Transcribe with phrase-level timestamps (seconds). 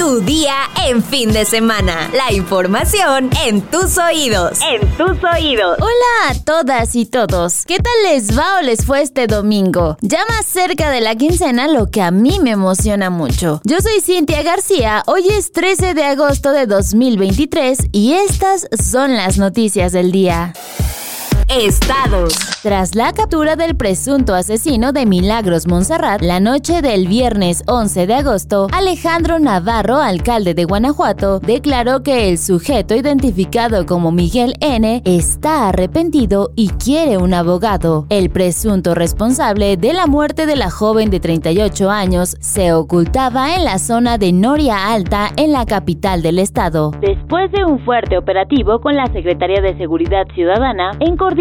[0.00, 0.54] Tu día
[0.88, 2.10] en fin de semana.
[2.14, 4.58] La información en tus oídos.
[4.62, 5.76] En tus oídos.
[5.78, 7.66] Hola a todas y todos.
[7.66, 9.98] ¿Qué tal les va o les fue este domingo?
[10.00, 13.60] Ya más cerca de la quincena, lo que a mí me emociona mucho.
[13.64, 15.02] Yo soy Cintia García.
[15.04, 20.54] Hoy es 13 de agosto de 2023 y estas son las noticias del día.
[21.50, 22.32] Estados.
[22.62, 28.14] Tras la captura del presunto asesino de Milagros Monserrat, la noche del viernes 11 de
[28.14, 35.70] agosto, Alejandro Navarro, alcalde de Guanajuato, declaró que el sujeto identificado como Miguel N está
[35.70, 38.06] arrepentido y quiere un abogado.
[38.10, 43.64] El presunto responsable de la muerte de la joven de 38 años se ocultaba en
[43.64, 46.92] la zona de Noria Alta, en la capital del estado.
[47.00, 51.39] Después de un fuerte operativo con la Secretaría de Seguridad Ciudadana, en coordinación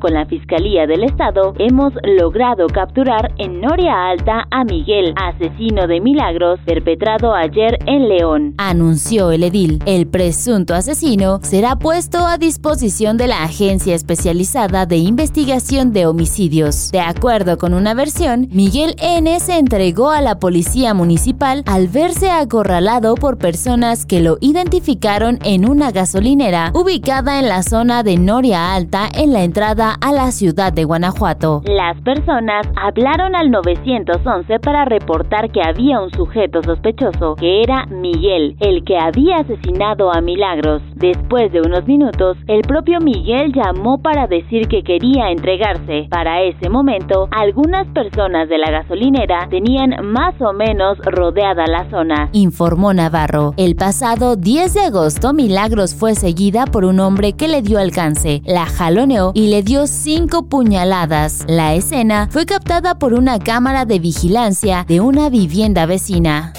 [0.00, 6.00] con la Fiscalía del Estado, hemos logrado capturar en Noria Alta a Miguel, asesino de
[6.00, 8.54] milagros, perpetrado ayer en León.
[8.58, 9.80] Anunció el edil.
[9.84, 16.92] El presunto asesino será puesto a disposición de la Agencia Especializada de Investigación de Homicidios.
[16.92, 19.40] De acuerdo con una versión, Miguel N.
[19.40, 25.68] se entregó a la Policía Municipal al verse acorralado por personas que lo identificaron en
[25.68, 30.74] una gasolinera ubicada en la zona de Noria Alta en la entrada a la ciudad
[30.74, 31.62] de Guanajuato.
[31.64, 38.56] Las personas hablaron al 911 para reportar que había un sujeto sospechoso, que era Miguel,
[38.60, 40.82] el que había asesinado a Milagros.
[40.96, 46.08] Después de unos minutos, el propio Miguel llamó para decir que quería entregarse.
[46.10, 52.28] Para ese momento, algunas personas de la gasolinera tenían más o menos rodeada la zona.
[52.32, 53.54] Informó Navarro.
[53.56, 58.42] El pasado 10 de agosto, Milagros fue seguida por un hombre que le dio alcance,
[58.44, 61.44] la jaloneó y le dio cinco puñaladas.
[61.46, 66.52] La escena fue captada por una cámara de vigilancia de una vivienda vecina.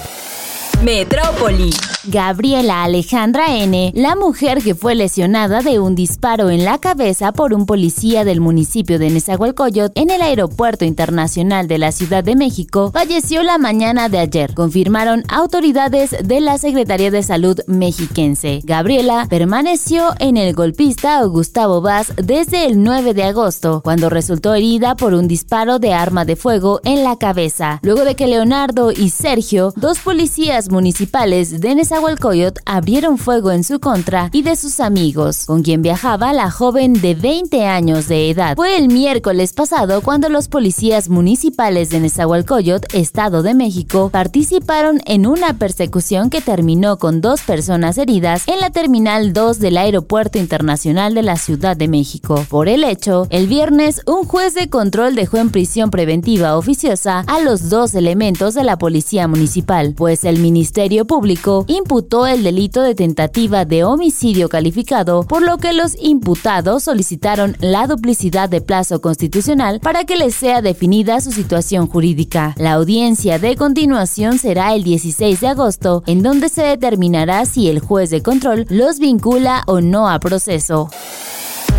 [0.82, 1.70] Metrópoli.
[2.06, 7.54] Gabriela Alejandra N., la mujer que fue lesionada de un disparo en la cabeza por
[7.54, 12.90] un policía del municipio de Nezahualcóyotl en el Aeropuerto Internacional de la Ciudad de México,
[12.92, 18.60] falleció la mañana de ayer, confirmaron autoridades de la Secretaría de Salud mexiquense.
[18.64, 24.94] Gabriela permaneció en el golpista Gustavo Vaz desde el 9 de agosto, cuando resultó herida
[24.94, 29.08] por un disparo de arma de fuego en la cabeza, luego de que Leonardo y
[29.08, 35.44] Sergio, dos policías municipales de Nezahualcóyotl abrieron fuego en su contra y de sus amigos,
[35.46, 38.56] con quien viajaba la joven de 20 años de edad.
[38.56, 45.26] Fue el miércoles pasado cuando los policías municipales de Nezahualcóyotl, Estado de México, participaron en
[45.26, 51.14] una persecución que terminó con dos personas heridas en la Terminal 2 del Aeropuerto Internacional
[51.14, 52.44] de la Ciudad de México.
[52.48, 57.40] Por el hecho, el viernes un juez de control dejó en prisión preventiva oficiosa a
[57.40, 62.94] los dos elementos de la Policía Municipal, pues el Ministerio Público imputó el delito de
[62.94, 69.80] tentativa de homicidio calificado, por lo que los imputados solicitaron la duplicidad de plazo constitucional
[69.80, 72.54] para que les sea definida su situación jurídica.
[72.56, 77.80] La audiencia de continuación será el 16 de agosto, en donde se determinará si el
[77.80, 80.88] juez de control los vincula o no a proceso.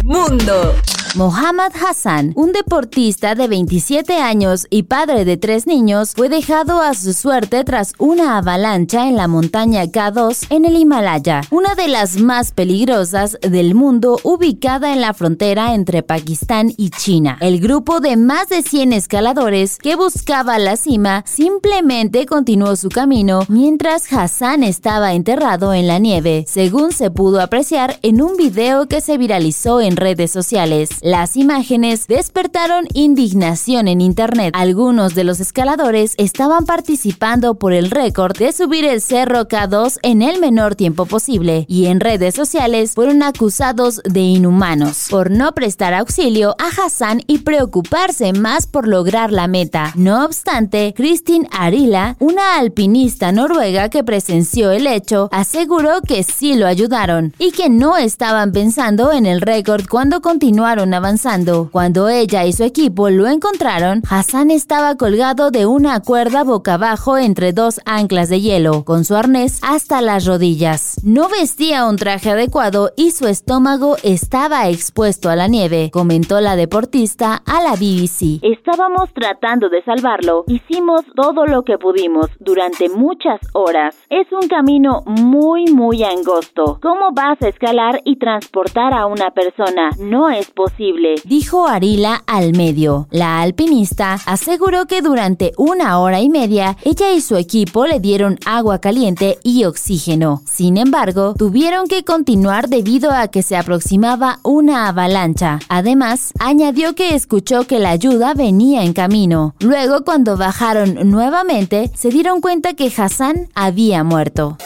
[0.04, 0.74] Mundo.
[1.16, 6.94] Mohammad Hassan, un deportista de 27 años y padre de tres niños, fue dejado a
[6.94, 12.18] su suerte tras una avalancha en la montaña K2 en el Himalaya, una de las
[12.18, 17.38] más peligrosas del mundo ubicada en la frontera entre Pakistán y China.
[17.40, 23.46] El grupo de más de 100 escaladores que buscaba la cima simplemente continuó su camino
[23.48, 29.00] mientras Hassan estaba enterrado en la nieve, según se pudo apreciar en un video que
[29.00, 30.90] se viralizó en redes sociales.
[31.06, 34.56] Las imágenes despertaron indignación en Internet.
[34.58, 40.24] Algunos de los escaladores estaban participando por el récord de subir el cerro K2 en
[40.24, 45.94] el menor tiempo posible y en redes sociales fueron acusados de inhumanos por no prestar
[45.94, 49.92] auxilio a Hassan y preocuparse más por lograr la meta.
[49.94, 56.66] No obstante, Kristin Arila, una alpinista noruega que presenció el hecho, aseguró que sí lo
[56.66, 61.70] ayudaron y que no estaban pensando en el récord cuando continuaron avanzando.
[61.72, 67.18] Cuando ella y su equipo lo encontraron, Hassan estaba colgado de una cuerda boca abajo
[67.18, 71.02] entre dos anclas de hielo, con su arnés hasta las rodillas.
[71.04, 76.56] No vestía un traje adecuado y su estómago estaba expuesto a la nieve, comentó la
[76.56, 78.40] deportista a la BBC.
[78.44, 80.44] Estábamos tratando de salvarlo.
[80.48, 83.96] Hicimos todo lo que pudimos durante muchas horas.
[84.10, 86.80] Es un camino muy, muy angosto.
[86.82, 89.90] ¿Cómo vas a escalar y transportar a una persona?
[90.00, 90.75] No es posible
[91.24, 93.08] dijo Arila al medio.
[93.12, 98.38] La alpinista aseguró que durante una hora y media ella y su equipo le dieron
[98.46, 100.42] agua caliente y oxígeno.
[100.46, 105.60] Sin embargo, tuvieron que continuar debido a que se aproximaba una avalancha.
[105.70, 109.56] Además, añadió que escuchó que la ayuda venía en camino.
[109.60, 114.58] Luego, cuando bajaron nuevamente, se dieron cuenta que Hassan había muerto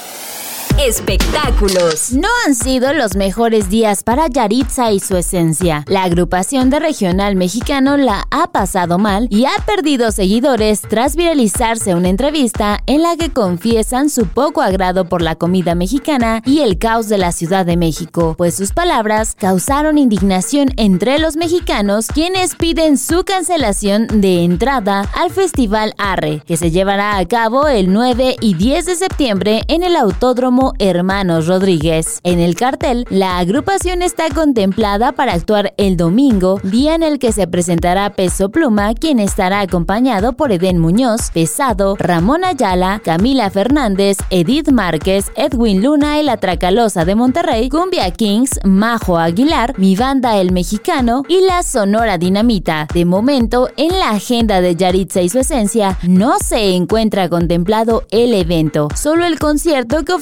[0.86, 2.14] espectáculos.
[2.14, 5.84] No han sido los mejores días para Yaritza y su esencia.
[5.88, 11.96] La agrupación de regional mexicano la ha pasado mal y ha perdido seguidores tras viralizarse
[11.96, 16.78] una entrevista en la que confiesan su poco agrado por la comida mexicana y el
[16.78, 22.56] caos de la Ciudad de México, pues sus palabras causaron indignación entre los mexicanos quienes
[22.56, 28.38] piden su cancelación de entrada al Festival Arre, que se llevará a cabo el 9
[28.40, 32.19] y 10 de septiembre en el Autódromo Hermanos Rodríguez.
[32.24, 37.31] En el cartel, la agrupación está contemplada para actuar el domingo, día en el que
[37.31, 44.18] se presentará Peso Pluma, quien estará acompañado por Eden Muñoz, Pesado, Ramón Ayala, Camila Fernández,
[44.30, 50.38] Edith Márquez, Edwin Luna y la Tracalosa de Monterrey, Cumbia Kings, Majo Aguilar, Mi Banda
[50.38, 52.88] El Mexicano y la Sonora Dinamita.
[52.94, 58.33] De momento, en la agenda de Yaritza y su esencia, no se encuentra contemplado el
[58.33, 60.13] evento, solo el concierto que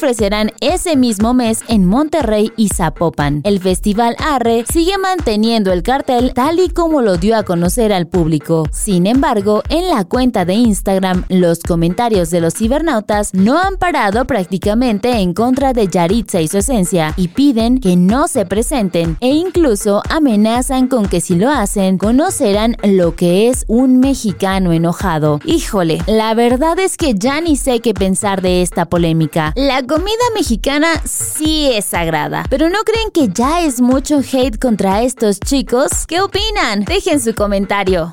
[0.60, 3.42] ese mismo mes en Monterrey y Zapopan.
[3.46, 8.08] El Festival Arre sigue manteniendo el cartel tal y como lo dio a conocer al
[8.08, 8.68] público.
[8.74, 14.26] Sin embargo, en la cuenta de Instagram, los comentarios de los cibernautas no han parado
[14.26, 19.30] prácticamente en contra de Yaritza y su esencia y piden que no se presenten e
[19.30, 25.40] incluso amenazan con que si lo hacen conocerán lo que es un mexicano enojado.
[25.46, 29.54] Híjole, la verdad es que ya ni sé qué pensar de esta polémica.
[29.56, 35.02] La comida mexicana sí es sagrada, pero ¿no creen que ya es mucho hate contra
[35.02, 36.06] estos chicos?
[36.08, 36.86] ¿Qué opinan?
[36.86, 38.12] Dejen su comentario.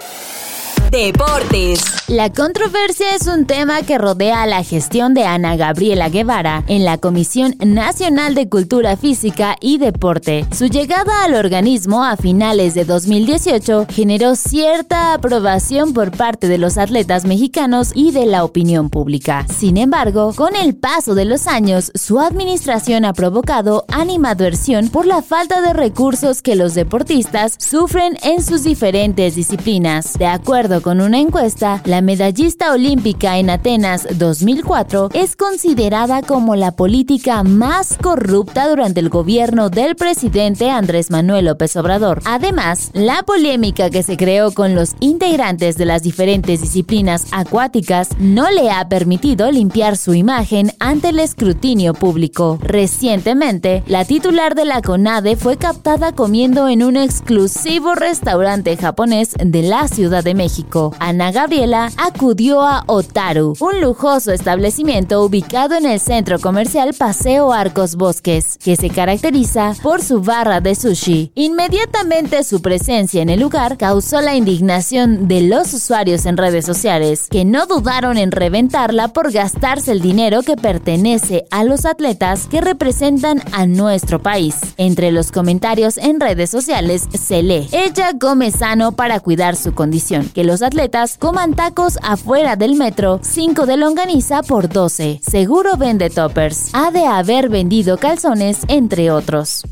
[0.94, 2.04] Deportes.
[2.06, 6.98] La controversia es un tema que rodea la gestión de Ana Gabriela Guevara en la
[6.98, 10.46] Comisión Nacional de Cultura Física y Deporte.
[10.52, 16.78] Su llegada al organismo a finales de 2018 generó cierta aprobación por parte de los
[16.78, 19.46] atletas mexicanos y de la opinión pública.
[19.48, 25.22] Sin embargo, con el paso de los años, su administración ha provocado animadversión por la
[25.22, 30.18] falta de recursos que los deportistas sufren en sus diferentes disciplinas.
[30.18, 36.72] De acuerdo con una encuesta, la medallista olímpica en Atenas 2004 es considerada como la
[36.72, 42.20] política más corrupta durante el gobierno del presidente Andrés Manuel López Obrador.
[42.26, 48.50] Además, la polémica que se creó con los integrantes de las diferentes disciplinas acuáticas no
[48.50, 52.58] le ha permitido limpiar su imagen ante el escrutinio público.
[52.60, 59.62] Recientemente, la titular de la CONADE fue captada comiendo en un exclusivo restaurante japonés de
[59.62, 60.63] la Ciudad de México.
[60.98, 67.96] Ana Gabriela acudió a Otaru, un lujoso establecimiento ubicado en el centro comercial Paseo Arcos
[67.96, 71.30] Bosques, que se caracteriza por su barra de sushi.
[71.34, 77.28] Inmediatamente su presencia en el lugar causó la indignación de los usuarios en redes sociales,
[77.30, 82.60] que no dudaron en reventarla por gastarse el dinero que pertenece a los atletas que
[82.60, 84.56] representan a nuestro país.
[84.76, 90.28] Entre los comentarios en redes sociales se lee, ella come sano para cuidar su condición,
[90.34, 95.20] que los atletas coman tacos afuera del metro, 5 de longaniza por 12.
[95.22, 96.70] Seguro vende toppers.
[96.74, 99.62] Ha de haber vendido calzones, entre otros.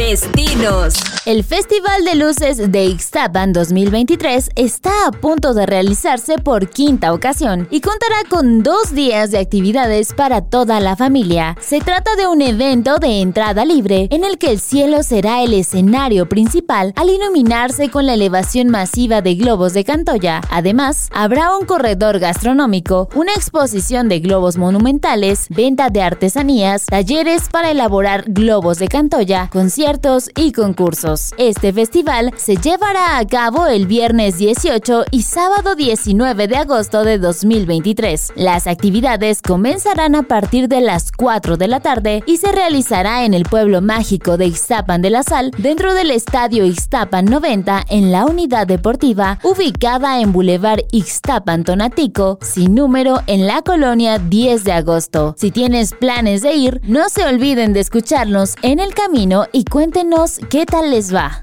[0.00, 0.94] Destinos.
[1.26, 7.68] El Festival de Luces de Ixtapan 2023 está a punto de realizarse por quinta ocasión
[7.70, 11.58] y contará con dos días de actividades para toda la familia.
[11.60, 15.52] Se trata de un evento de entrada libre en el que el cielo será el
[15.52, 20.40] escenario principal al iluminarse con la elevación masiva de globos de Cantoya.
[20.50, 27.70] Además, habrá un corredor gastronómico, una exposición de globos monumentales, venta de artesanías, talleres para
[27.70, 29.89] elaborar globos de Cantoya, conciertos
[30.36, 31.34] y concursos.
[31.36, 37.18] Este festival se llevará a cabo el viernes 18 y sábado 19 de agosto de
[37.18, 38.34] 2023.
[38.36, 43.34] Las actividades comenzarán a partir de las 4 de la tarde y se realizará en
[43.34, 48.26] el pueblo mágico de Ixtapan de la Sal, dentro del estadio Ixtapan 90 en la
[48.26, 55.34] unidad deportiva ubicada en Boulevard Ixtapan Tonatico, sin número en la colonia 10 de agosto.
[55.36, 60.40] Si tienes planes de ir, no se olviden de escucharnos en el camino y cuéntenos
[60.50, 61.40] qué tal les va.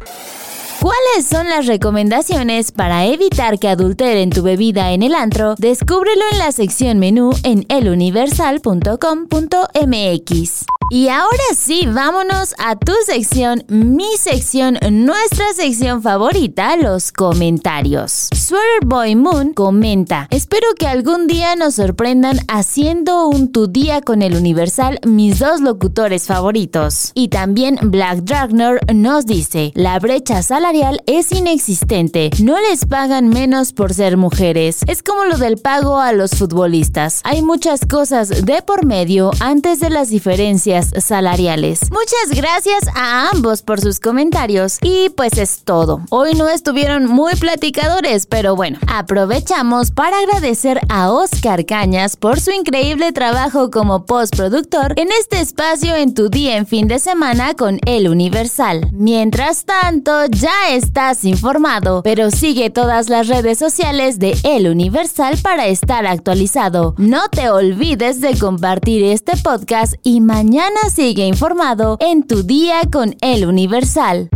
[0.79, 5.55] ¿Cuáles son las recomendaciones para evitar que adulteren tu bebida en el antro?
[5.57, 10.65] Descúbrelo en la sección menú en eluniversal.com.mx.
[10.89, 18.29] Y ahora sí, vámonos a tu sección, mi sección, nuestra sección favorita, los comentarios.
[18.33, 24.21] Sweater Boy Moon comenta, espero que algún día nos sorprendan haciendo un tu día con
[24.21, 27.11] el Universal, mis dos locutores favoritos.
[27.15, 33.73] Y también Black Dragner nos dice, la brecha salarial es inexistente, no les pagan menos
[33.73, 34.79] por ser mujeres.
[34.87, 37.19] Es como lo del pago a los futbolistas.
[37.25, 41.81] Hay muchas cosas de por medio antes de las diferencias salariales.
[41.91, 46.01] Muchas gracias a ambos por sus comentarios y pues es todo.
[46.09, 52.51] Hoy no estuvieron muy platicadores, pero bueno, aprovechamos para agradecer a Oscar Cañas por su
[52.51, 57.79] increíble trabajo como postproductor en este espacio en tu día en fin de semana con
[57.85, 58.89] El Universal.
[58.91, 65.67] Mientras tanto, ya estás informado, pero sigue todas las redes sociales de El Universal para
[65.67, 66.95] estar actualizado.
[66.97, 70.21] No te olvides de compartir este podcast y
[70.67, 74.29] mañana sigue informado en Tu Día con El Universal.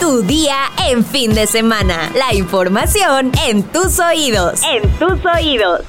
[0.00, 0.56] Tu día
[0.88, 2.10] en fin de semana.
[2.14, 4.60] La información en tus oídos.
[4.64, 5.82] En tus oídos.